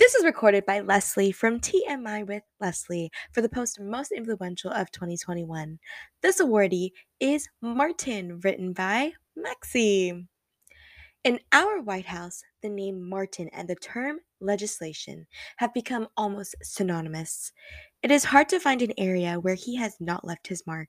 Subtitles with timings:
[0.00, 4.90] This is recorded by Leslie from TMI with Leslie for the post Most Influential of
[4.92, 5.78] 2021.
[6.22, 10.26] This awardee is Martin, written by Maxie.
[11.22, 15.26] In our White House, the name Martin and the term legislation
[15.58, 17.52] have become almost synonymous.
[18.02, 20.88] It is hard to find an area where he has not left his mark.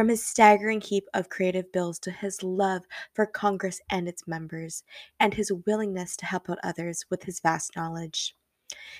[0.00, 4.82] From his staggering heap of creative bills to his love for Congress and its members,
[5.20, 8.34] and his willingness to help out others with his vast knowledge.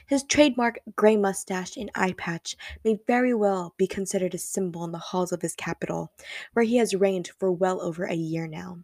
[0.04, 4.92] His trademark gray mustache and eye patch may very well be considered a symbol in
[4.92, 6.12] the halls of his capital,
[6.52, 8.80] where he has reigned for well over a year now.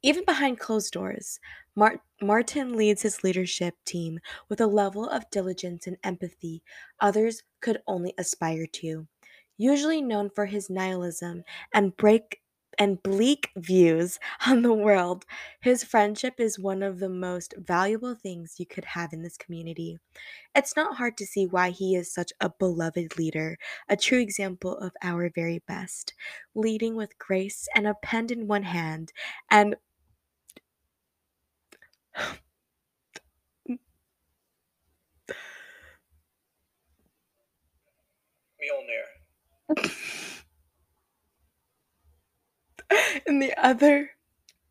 [0.00, 1.38] Even behind closed doors,
[1.76, 6.62] Mar- Martin leads his leadership team with a level of diligence and empathy
[6.98, 9.06] others could only aspire to.
[9.56, 12.40] Usually known for his nihilism and break
[12.78, 15.24] and bleak views on the world,
[15.60, 19.98] his friendship is one of the most valuable things you could have in this community.
[20.54, 24.76] It's not hard to see why he is such a beloved leader, a true example
[24.78, 26.14] of our very best,
[26.54, 29.12] leading with grace and a pen in one hand
[29.50, 29.76] and
[43.26, 44.10] and the other,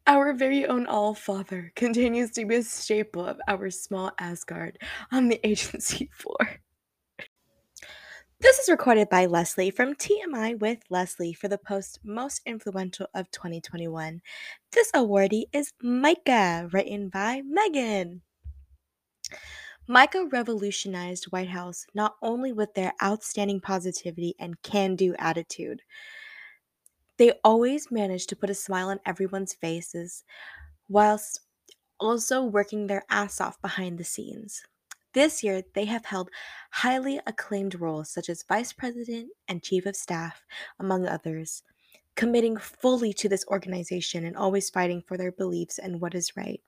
[0.08, 4.80] our very own All Father, continues to be a staple of our small Asgard
[5.12, 6.62] on the agency floor.
[8.40, 13.30] This is recorded by Leslie from TMI with Leslie for the post Most Influential of
[13.30, 14.20] 2021.
[14.72, 18.24] This awardee is Micah, written by Megan.
[19.92, 25.82] Micah revolutionized White House not only with their outstanding positivity and can do attitude,
[27.18, 30.24] they always managed to put a smile on everyone's faces
[30.88, 31.42] whilst
[32.00, 34.64] also working their ass off behind the scenes.
[35.14, 36.30] This year, they have held
[36.72, 40.46] highly acclaimed roles such as Vice President and Chief of Staff,
[40.80, 41.64] among others,
[42.16, 46.62] committing fully to this organization and always fighting for their beliefs and what is right.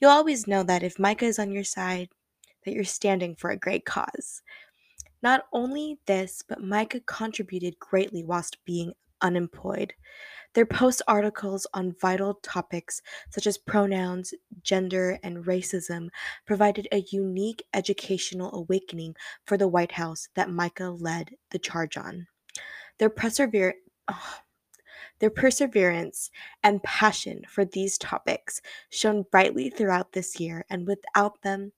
[0.00, 2.08] You'll always know that if Micah is on your side,
[2.68, 4.42] that you're standing for a great cause.
[5.22, 8.92] Not only this, but Micah contributed greatly whilst being
[9.22, 9.94] unemployed.
[10.52, 16.08] Their post articles on vital topics such as pronouns, gender, and racism
[16.46, 22.26] provided a unique educational awakening for the White House that Micah led the charge on.
[22.98, 23.76] Their persever-
[24.08, 24.34] oh,
[25.20, 26.30] their perseverance
[26.62, 31.72] and passion for these topics shone brightly throughout this year, and without them,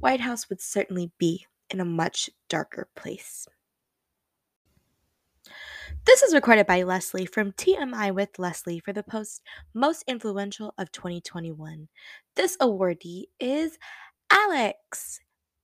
[0.00, 3.46] White House would certainly be in a much darker place.
[6.04, 9.42] This is recorded by Leslie from TMI with Leslie for the post
[9.74, 11.88] Most Influential of 2021.
[12.34, 13.78] This awardee is
[14.30, 15.20] Alex,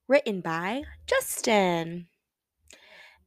[0.07, 2.07] written by Justin.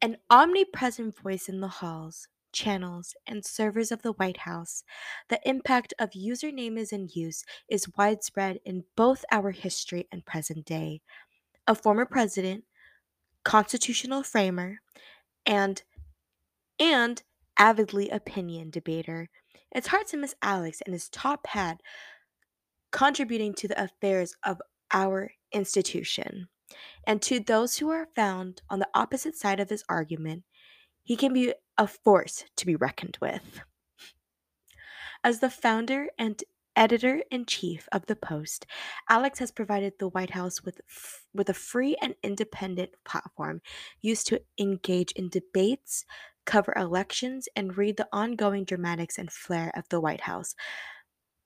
[0.03, 4.83] An omnipresent voice in the halls, channels, and servers of the White House,
[5.29, 10.65] the impact of username is in use is widespread in both our history and present
[10.65, 11.03] day.
[11.69, 12.65] A former president,
[13.45, 14.79] constitutional framer,
[15.45, 15.83] and
[16.81, 17.23] and
[17.59, 19.29] avidly opinion debater.
[19.71, 21.81] It's hard to miss Alex and his top hat
[22.91, 26.49] contributing to the affairs of our institution.
[27.07, 30.45] And to those who are found on the opposite side of this argument,
[31.07, 33.61] he can be a force to be reckoned with.
[35.23, 36.43] As the founder and
[36.75, 38.67] editor in chief of the Post,
[39.09, 43.63] Alex has provided the White House with, f- with a free and independent platform
[44.03, 46.05] used to engage in debates,
[46.45, 50.57] cover elections, and read the ongoing dramatics and flair of the White House,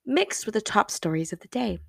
[0.06, 1.80] mixed with the top stories of the day.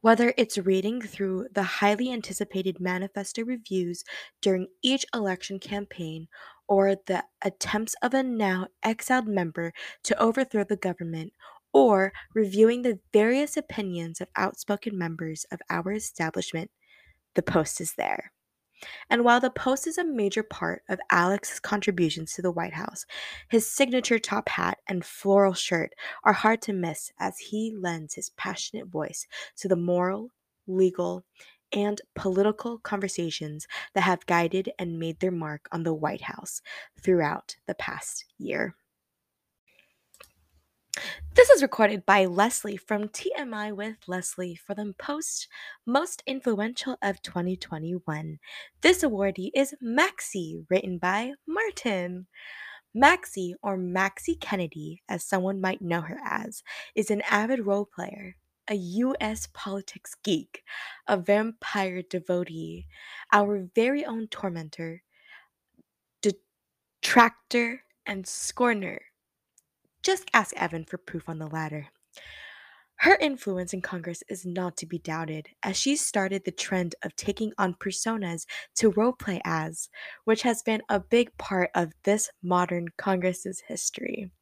[0.00, 4.04] Whether it's reading through the highly anticipated manifesto reviews
[4.40, 6.28] during each election campaign
[6.68, 9.72] or the attempts of a now exiled member
[10.04, 11.32] to overthrow the government
[11.72, 16.70] or reviewing the various opinions of outspoken members of our establishment,
[17.34, 18.32] the Post is there.
[19.10, 23.04] And while the Post is a major part of Alex's contributions to the White House,
[23.48, 25.94] his signature top hat and floral shirt
[26.24, 29.26] are hard to miss as he lends his passionate voice
[29.56, 30.30] to the moral,
[30.66, 31.24] legal,
[31.72, 36.62] and political conversations that have guided and made their mark on the White House
[37.00, 38.74] throughout the past year.
[41.34, 45.48] This is recorded by Leslie from TMI with Leslie for the Post
[45.86, 48.38] Most Influential of 2021.
[48.80, 52.26] This awardee is Maxie, written by Martin.
[52.94, 56.62] Maxie, or Maxie Kennedy, as someone might know her as,
[56.94, 58.36] is an avid role player,
[58.68, 59.48] a U.S.
[59.52, 60.62] politics geek,
[61.06, 62.86] a vampire devotee,
[63.32, 65.02] our very own tormentor,
[66.22, 69.00] detractor, and scorner.
[70.02, 71.88] Just ask Evan for proof on the latter.
[73.00, 77.14] Her influence in Congress is not to be doubted, as she started the trend of
[77.14, 79.88] taking on personas to roleplay as,
[80.24, 84.32] which has been a big part of this modern Congress's history.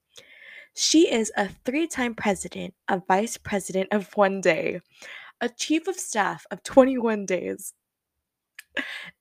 [0.75, 4.81] She is a three time president, a vice president of one day,
[5.41, 7.75] a chief of staff of 21 days,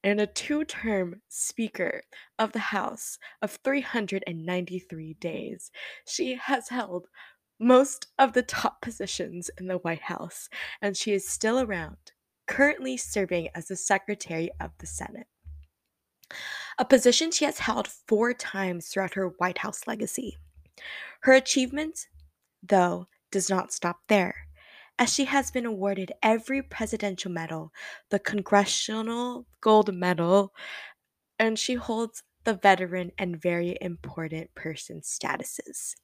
[0.03, 2.03] and a two term Speaker
[2.39, 5.71] of the House of 393 days.
[6.07, 7.07] She has held
[7.59, 10.49] most of the top positions in the White House,
[10.81, 11.97] and she is still around,
[12.47, 15.27] currently serving as the Secretary of the Senate.
[16.77, 20.37] A position she has held four times throughout her White House legacy.
[21.21, 22.07] Her achievement,
[22.61, 24.44] though, does not stop there,
[24.97, 27.71] as she has been awarded every presidential medal,
[28.09, 30.53] the Congressional Gold Medal,
[31.37, 35.95] and she holds the veteran and very important person statuses.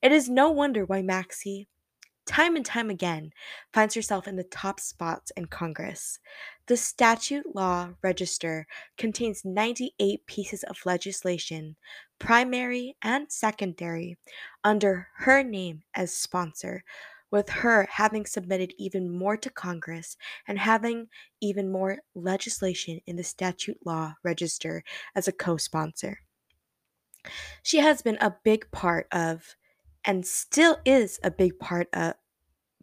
[0.00, 1.68] It is no wonder why Maxie,
[2.26, 3.32] time and time again,
[3.72, 6.18] finds herself in the top spots in Congress.
[6.66, 8.66] The statute law register
[8.96, 11.76] contains 98 pieces of legislation,
[12.18, 14.16] primary and secondary,
[14.62, 16.84] under her name as sponsor,
[17.30, 20.16] with her having submitted even more to Congress
[20.48, 21.08] and having
[21.40, 24.82] even more legislation in the statute law register
[25.14, 26.18] as a co sponsor.
[27.62, 29.56] She has been a big part of,
[30.04, 32.14] and still is a big part of,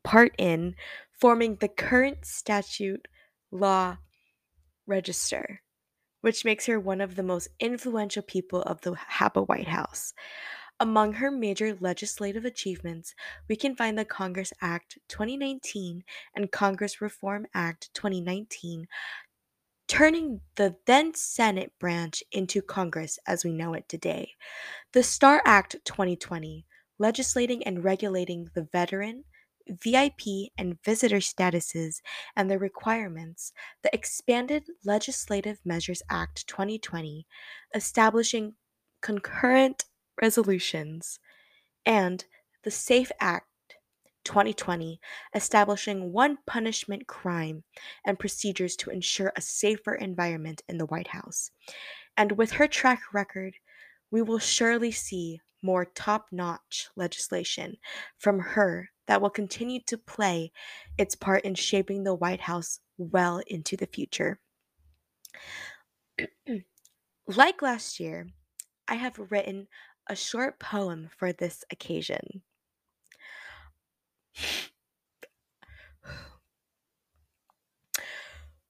[0.03, 0.75] part in
[1.11, 3.07] forming the current statute
[3.51, 3.97] law
[4.85, 5.61] register,
[6.21, 10.13] which makes her one of the most influential people of the HAPA White House.
[10.79, 13.15] Among her major legislative achievements,
[13.49, 16.03] we can find the Congress Act 2019
[16.35, 18.87] and Congress Reform Act 2019,
[19.87, 24.33] turning the then Senate branch into Congress as we know it today.
[24.93, 26.63] The STAR Act 2020,
[26.99, 29.23] legislating and regulating the veteran,
[29.67, 32.01] VIP, and visitor statuses
[32.35, 33.51] and their requirements,
[33.81, 37.25] the expanded Legislative Measures Act 2020,
[37.73, 38.53] establishing
[39.01, 39.85] concurrent
[40.21, 41.19] resolutions,
[41.85, 42.25] and
[42.63, 43.47] the SAFE Act
[44.23, 44.99] 2020,
[45.33, 47.63] establishing one punishment crime
[48.05, 51.51] and procedures to ensure a safer environment in the White House.
[52.17, 53.55] And with her track record,
[54.11, 57.77] we will surely see more top notch legislation
[58.17, 60.51] from her that will continue to play
[60.97, 64.39] its part in shaping the White House well into the future.
[67.27, 68.27] like last year,
[68.87, 69.67] I have written
[70.09, 72.41] a short poem for this occasion.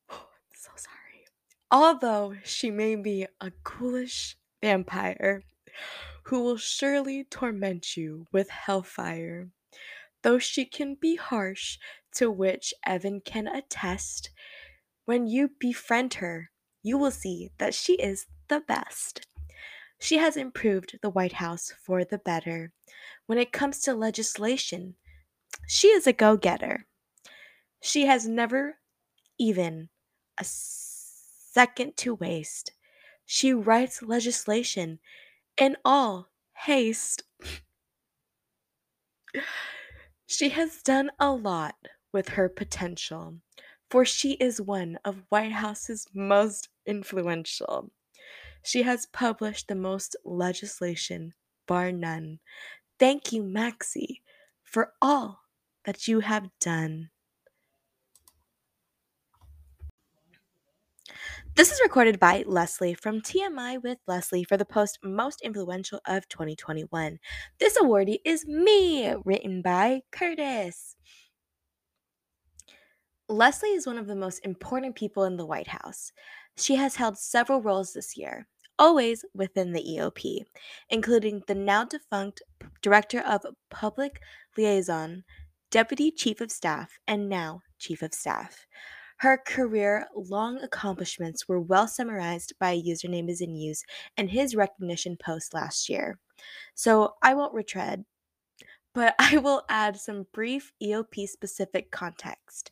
[0.05, 1.25] so sorry.
[1.71, 5.43] Although she may be a ghoulish vampire
[6.23, 9.49] who will surely torment you with hellfire,
[10.23, 11.77] though she can be harsh,
[12.15, 14.31] to which Evan can attest,
[15.05, 16.49] when you befriend her,
[16.83, 19.26] you will see that she is the best.
[19.99, 22.71] She has improved the White House for the better.
[23.25, 24.95] When it comes to legislation,
[25.67, 26.85] she is a go getter.
[27.81, 28.79] She has never
[29.37, 29.89] even
[30.37, 32.71] a second to waste.
[33.25, 34.99] She writes legislation
[35.57, 37.23] in all haste.
[40.25, 41.75] she has done a lot
[42.13, 43.37] with her potential,
[43.89, 47.91] for she is one of White House's most influential.
[48.67, 51.33] She has published the most legislation,
[51.69, 52.39] bar none.
[52.99, 54.21] Thank you, Maxie,
[54.61, 55.39] for all
[55.85, 57.09] that you have done.
[61.55, 66.27] This is recorded by Leslie from TMI with Leslie for the post Most Influential of
[66.27, 67.19] 2021.
[67.61, 70.97] This awardee is me, written by Curtis.
[73.29, 76.11] Leslie is one of the most important people in the White House.
[76.57, 78.45] She has held several roles this year
[78.79, 80.45] always within the EOP,
[80.89, 82.41] including the now defunct
[82.81, 84.21] Director of Public
[84.57, 85.23] Liaison,
[85.71, 88.65] Deputy Chief of Staff, and now Chief of Staff.
[89.17, 93.83] Her career long accomplishments were well summarized by a username is in use
[94.15, 96.19] in his recognition post last year.
[96.75, 98.05] So I won't retread,
[98.93, 102.71] but I will add some brief EOP specific context.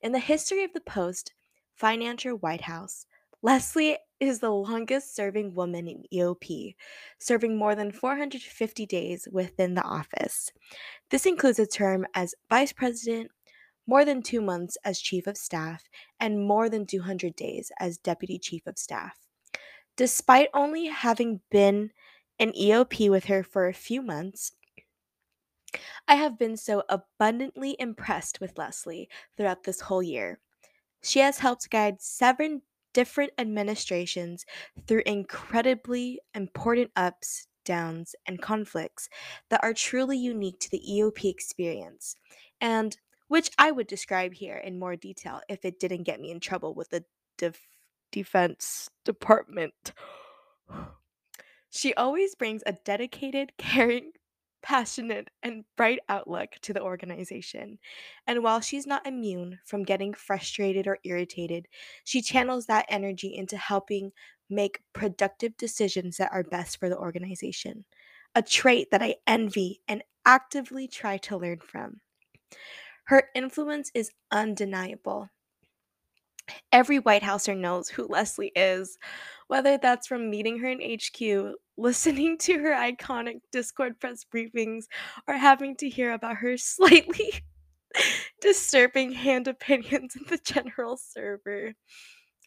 [0.00, 1.32] In the history of the post,
[1.74, 3.06] Financial White House,
[3.42, 6.74] Leslie is the longest serving woman in EOP,
[7.18, 10.52] serving more than 450 days within the office.
[11.08, 13.30] This includes a term as Vice President,
[13.86, 15.84] more than two months as Chief of Staff,
[16.20, 19.16] and more than 200 days as Deputy Chief of Staff.
[19.96, 21.92] Despite only having been
[22.38, 24.52] an EOP with her for a few months,
[26.06, 30.40] I have been so abundantly impressed with Leslie throughout this whole year.
[31.02, 34.44] She has helped guide seven different administrations
[34.86, 39.08] through incredibly important ups, downs, and conflicts
[39.48, 42.16] that are truly unique to the EOP experience,
[42.60, 42.96] and
[43.28, 46.74] which I would describe here in more detail if it didn't get me in trouble
[46.74, 47.04] with the
[47.38, 47.66] def-
[48.12, 49.92] Defense Department.
[51.72, 54.10] She always brings a dedicated, caring,
[54.62, 57.78] passionate, and bright outlook to the organization.
[58.26, 61.68] And while she's not immune from getting frustrated or irritated,
[62.04, 64.12] she channels that energy into helping
[64.48, 67.84] make productive decisions that are best for the organization.
[68.34, 72.00] A trait that I envy and actively try to learn from.
[73.04, 75.30] Her influence is undeniable.
[76.72, 78.98] Every White Houser knows who Leslie is,
[79.48, 84.84] whether that's from meeting her in HQ, listening to her iconic Discord press briefings,
[85.26, 87.32] or having to hear about her slightly
[88.40, 91.74] disturbing hand opinions in the general server.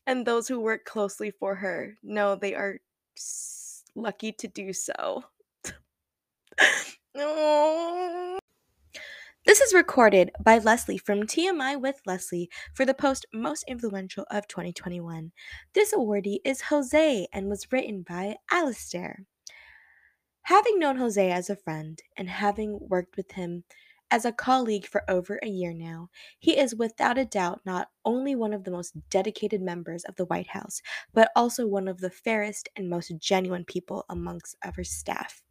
[0.05, 2.79] And those who work closely for her know they are
[3.95, 5.23] lucky to do so.
[7.15, 8.39] no.
[9.45, 14.47] This is recorded by Leslie from TMI with Leslie for the post Most Influential of
[14.47, 15.33] 2021.
[15.73, 19.25] This awardee is Jose and was written by Alistair.
[20.43, 23.65] Having known Jose as a friend and having worked with him
[24.09, 26.09] as a colleague for over a year now,
[26.39, 30.25] he is without a doubt not only one of the most dedicated members of the
[30.25, 30.81] White House,
[31.13, 35.43] but also one of the fairest and most genuine people amongst our staff.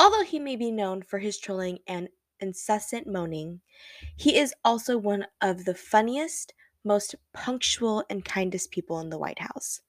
[0.00, 2.08] Although he may be known for his trolling and
[2.44, 3.60] incessant moaning,
[4.16, 9.40] he is also one of the funniest, most punctual, and kindest people in the White
[9.40, 9.80] House.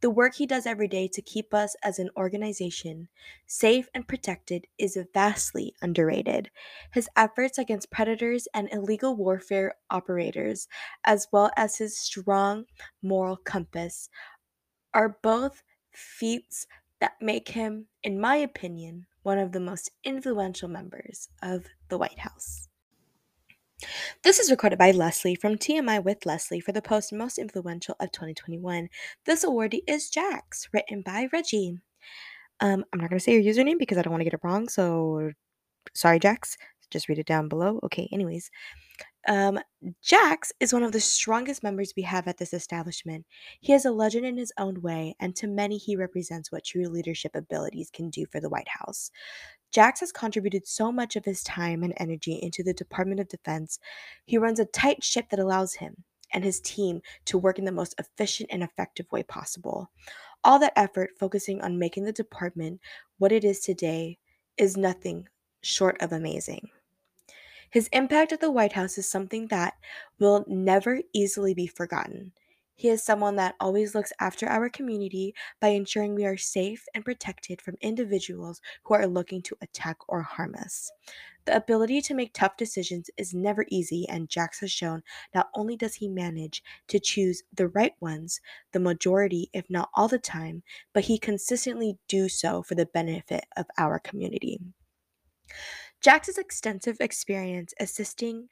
[0.00, 3.08] The work he does every day to keep us as an organization
[3.46, 6.50] safe and protected is vastly underrated.
[6.92, 10.66] His efforts against predators and illegal warfare operators,
[11.04, 12.66] as well as his strong
[13.00, 14.08] moral compass,
[14.94, 16.66] are both feats
[17.00, 22.18] that make him, in my opinion, one of the most influential members of the White
[22.18, 22.68] House.
[24.24, 28.10] This is recorded by Leslie from TMI with Leslie for the post Most Influential of
[28.12, 28.88] 2021.
[29.26, 31.76] This awardee is Jax, written by Reggie.
[32.60, 34.40] Um, I'm not going to say your username because I don't want to get it
[34.42, 35.32] wrong, so
[35.92, 36.56] sorry, Jax.
[36.90, 37.78] Just read it down below.
[37.82, 38.50] Okay, anyways.
[39.28, 39.60] Um,
[40.02, 43.26] Jax is one of the strongest members we have at this establishment.
[43.60, 46.88] He is a legend in his own way, and to many, he represents what true
[46.88, 49.10] leadership abilities can do for the White House.
[49.72, 53.78] Jax has contributed so much of his time and energy into the Department of Defense.
[54.26, 57.72] He runs a tight ship that allows him and his team to work in the
[57.72, 59.90] most efficient and effective way possible.
[60.44, 62.80] All that effort focusing on making the department
[63.18, 64.18] what it is today
[64.58, 65.28] is nothing
[65.62, 66.68] short of amazing.
[67.70, 69.74] His impact at the White House is something that
[70.18, 72.32] will never easily be forgotten.
[72.82, 77.04] He is someone that always looks after our community by ensuring we are safe and
[77.04, 80.90] protected from individuals who are looking to attack or harm us.
[81.44, 85.76] The ability to make tough decisions is never easy, and Jax has shown not only
[85.76, 88.40] does he manage to choose the right ones
[88.72, 93.44] the majority, if not all the time, but he consistently do so for the benefit
[93.56, 94.58] of our community.
[96.00, 98.48] Jax's extensive experience assisting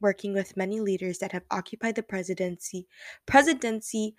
[0.00, 2.86] working with many leaders that have occupied the presidency
[3.26, 4.14] presidency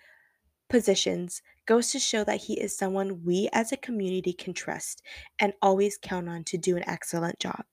[0.68, 5.02] positions goes to show that he is someone we as a community can trust
[5.38, 7.64] and always count on to do an excellent job.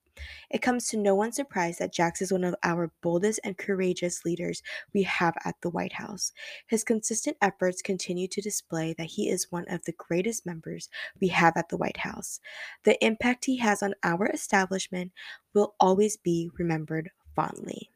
[0.49, 4.25] It comes to no one's surprise that Jax is one of our boldest and courageous
[4.25, 4.61] leaders
[4.93, 6.33] we have at the White House.
[6.67, 10.89] His consistent efforts continue to display that he is one of the greatest members
[11.21, 12.39] we have at the White House.
[12.83, 15.13] The impact he has on our establishment
[15.53, 17.89] will always be remembered fondly.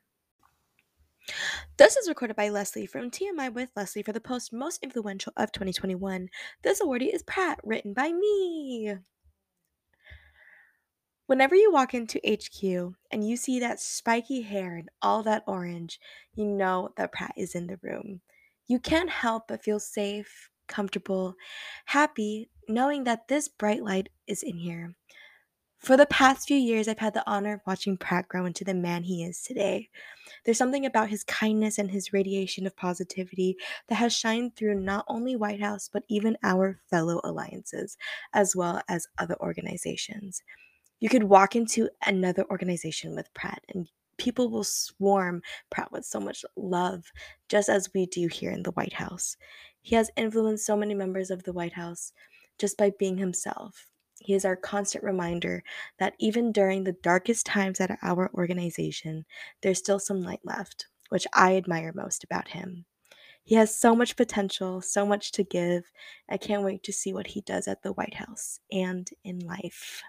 [1.77, 5.51] This is recorded by Leslie from TMI with Leslie for the post Most Influential of
[5.51, 6.27] 2021.
[6.63, 8.95] This awardee is Pratt, written by me.
[11.25, 15.99] Whenever you walk into HQ and you see that spiky hair and all that orange,
[16.35, 18.21] you know that Pratt is in the room.
[18.67, 21.35] You can't help but feel safe, comfortable,
[21.85, 24.95] happy, knowing that this bright light is in here.
[25.83, 28.73] For the past few years, I've had the honor of watching Pratt grow into the
[28.73, 29.89] man he is today.
[30.45, 33.57] There's something about his kindness and his radiation of positivity
[33.89, 37.97] that has shined through not only White House, but even our fellow alliances,
[38.31, 40.41] as well as other organizations.
[41.01, 46.21] You could walk into another organization with Pratt and people will swarm Pratt with so
[46.21, 47.11] much love,
[47.49, 49.35] just as we do here in the White House.
[49.81, 52.13] He has influenced so many members of the White House
[52.57, 53.89] just by being himself.
[54.23, 55.63] He is our constant reminder
[55.99, 59.25] that even during the darkest times at our organization,
[59.61, 62.85] there's still some light left, which I admire most about him.
[63.43, 65.83] He has so much potential, so much to give.
[66.29, 70.01] I can't wait to see what he does at the White House and in life.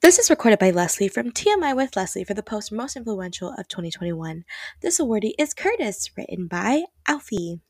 [0.00, 3.68] This is recorded by Leslie from TMI with Leslie for the post Most Influential of
[3.68, 4.44] 2021.
[4.80, 7.60] This awardee is Curtis, written by Alfie.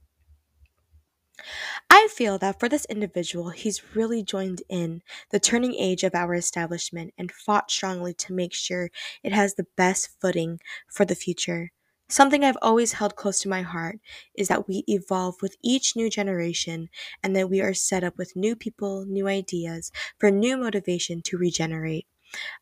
[1.91, 6.35] I feel that for this individual, he's really joined in the turning age of our
[6.35, 8.91] establishment and fought strongly to make sure
[9.23, 11.73] it has the best footing for the future.
[12.09, 13.99] Something I've always held close to my heart
[14.35, 16.91] is that we evolve with each new generation
[17.23, 21.38] and that we are set up with new people, new ideas, for new motivation to
[21.38, 22.07] regenerate.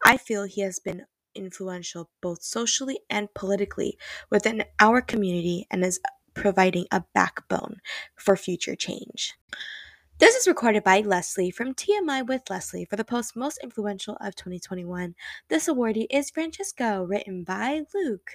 [0.04, 3.98] I feel he has been influential both socially and politically
[4.30, 6.00] within our community and is
[6.34, 7.80] providing a backbone
[8.16, 9.34] for future change.
[10.18, 14.36] This is recorded by Leslie from TMI with Leslie for the post Most Influential of
[14.36, 15.14] 2021.
[15.48, 18.32] This awardee is Francesco, written by Luke.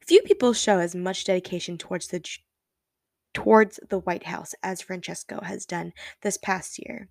[0.00, 2.22] Few people show as much dedication towards the
[3.34, 5.92] towards the White House as Francesco has done
[6.22, 7.08] this past year,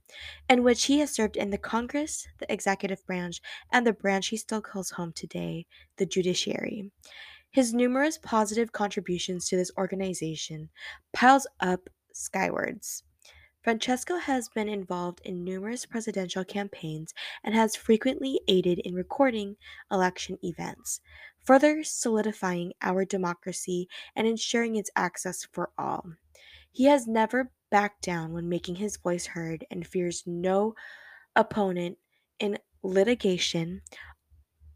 [0.49, 4.37] in which he has served in the Congress, the executive branch, and the branch he
[4.37, 6.89] still calls home today, the judiciary.
[7.53, 10.71] His numerous positive contributions to this organization
[11.13, 13.03] piles up skywards.
[13.61, 19.55] Francesco has been involved in numerous presidential campaigns and has frequently aided in recording
[19.91, 20.99] election events,
[21.43, 26.03] further solidifying our democracy and ensuring its access for all.
[26.71, 30.73] He has never backed down when making his voice heard and fears no
[31.35, 31.99] opponent
[32.39, 33.81] in litigation,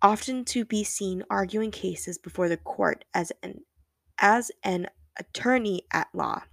[0.02, 3.62] often to be seen arguing cases before the court as an
[4.20, 6.44] as an attorney at law.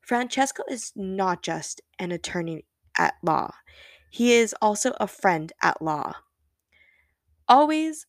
[0.00, 2.64] Francesco is not just an attorney
[2.98, 3.52] at law,
[4.10, 6.14] he is also a friend at law.
[7.48, 8.06] Always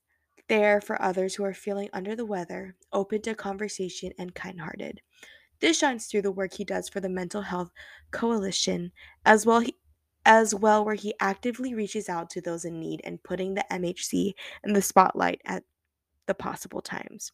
[0.48, 5.02] there for others who are feeling under the weather, open to conversation, and kind hearted.
[5.60, 7.72] This shines through the work he does for the Mental Health
[8.12, 8.92] Coalition,
[9.26, 9.64] as well
[10.26, 14.34] as well where he actively reaches out to those in need and putting the MHC
[14.64, 15.64] in the spotlight at
[16.28, 17.32] the possible times.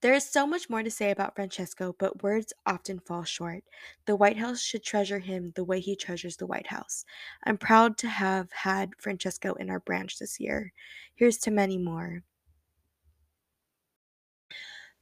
[0.00, 3.64] There is so much more to say about Francesco, but words often fall short.
[4.06, 7.04] The White House should treasure him the way he treasures the White House.
[7.44, 10.72] I'm proud to have had Francesco in our branch this year.
[11.14, 12.22] Here's to many more.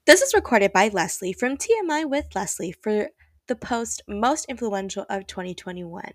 [0.05, 3.11] This is recorded by Leslie from TMI with Leslie for
[3.49, 6.13] the post Most Influential of 2021.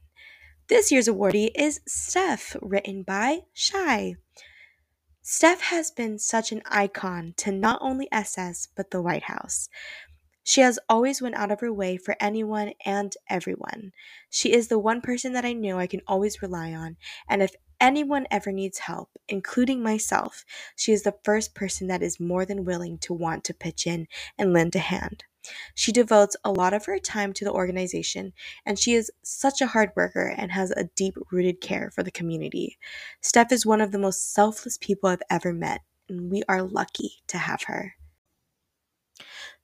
[0.70, 4.16] This year's awardee is Steph, written by Shy.
[5.24, 9.68] Steph has been such an icon to not only SS but the White House.
[10.44, 13.94] She has always went out of her way for anyone and everyone.
[14.30, 17.56] She is the one person that I know I can always rely on, and if
[17.82, 22.66] anyone ever needs help, including myself, she is the first person that is more than
[22.66, 25.24] willing to want to pitch in and lend a hand.
[25.76, 28.34] She devotes a lot of her time to the organization,
[28.66, 32.12] and she is such a hard worker and has a deep rooted care for the
[32.12, 32.78] community.
[33.22, 37.22] Steph is one of the most selfless people I've ever met, and we are lucky
[37.28, 37.96] to have her.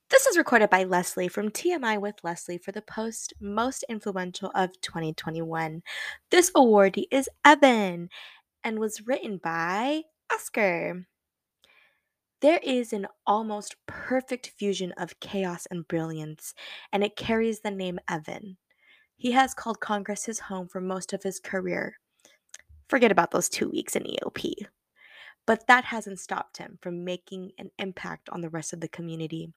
[0.09, 4.81] This is recorded by Leslie from TMI with Leslie for the post Most Influential of
[4.81, 5.83] 2021.
[6.31, 8.09] This awardee is Evan
[8.63, 10.01] and was written by
[10.33, 11.05] Oscar.
[12.41, 16.54] There is an almost perfect fusion of chaos and brilliance,
[16.93, 18.56] and it carries the name Evan.
[19.17, 21.99] He has called Congress his home for most of his career.
[22.88, 24.54] Forget about those two weeks in EOP.
[25.45, 29.52] But that hasn't stopped him from making an impact on the rest of the community,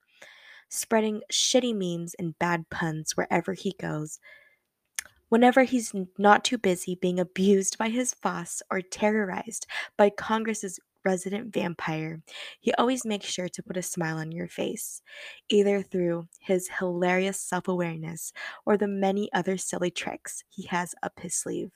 [0.67, 4.19] spreading shitty memes and bad puns wherever he goes.
[5.29, 9.65] Whenever he's not too busy being abused by his boss or terrorized
[9.95, 12.21] by Congress's resident vampire,
[12.59, 15.01] he always makes sure to put a smile on your face,
[15.49, 18.33] either through his hilarious self awareness
[18.65, 21.71] or the many other silly tricks he has up his sleeve.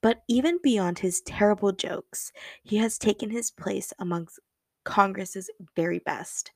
[0.00, 2.32] But even beyond his terrible jokes,
[2.62, 4.38] he has taken his place amongst
[4.84, 6.52] Congress's very best.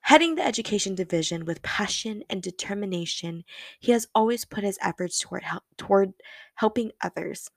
[0.00, 3.44] Heading the education division with passion and determination,
[3.80, 6.12] he has always put his efforts toward, help, toward
[6.54, 7.50] helping others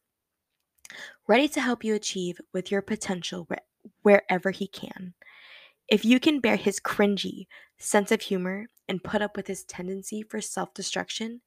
[1.28, 3.48] ready to help you achieve with your potential
[4.02, 5.14] wherever he can.
[5.88, 7.48] If you can bear his cringy
[7.78, 11.42] sense of humor and put up with his tendency for self destruction,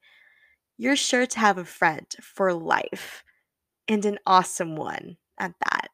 [0.77, 3.25] you're sure to have a friend for life
[3.89, 5.89] and an awesome one at that.